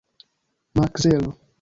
[0.75, 1.29] Makzelo